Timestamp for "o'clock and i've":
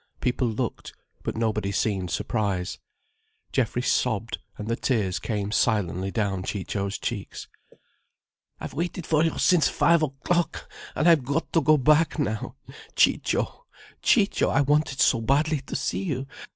10.01-11.23